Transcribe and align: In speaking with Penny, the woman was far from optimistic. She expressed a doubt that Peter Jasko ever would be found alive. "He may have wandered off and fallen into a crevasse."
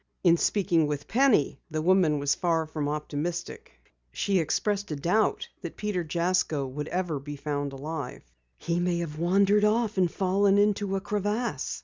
In 0.23 0.35
speaking 0.35 0.87
with 0.87 1.07
Penny, 1.07 1.61
the 1.69 1.83
woman 1.83 2.17
was 2.17 2.33
far 2.33 2.65
from 2.65 2.89
optimistic. 2.89 3.73
She 4.11 4.39
expressed 4.39 4.89
a 4.89 4.95
doubt 4.95 5.47
that 5.61 5.77
Peter 5.77 6.03
Jasko 6.03 6.75
ever 6.87 7.13
would 7.17 7.23
be 7.23 7.35
found 7.35 7.71
alive. 7.71 8.23
"He 8.57 8.79
may 8.79 8.97
have 8.97 9.19
wandered 9.19 9.63
off 9.63 9.99
and 9.99 10.09
fallen 10.11 10.57
into 10.57 10.95
a 10.95 11.01
crevasse." 11.01 11.79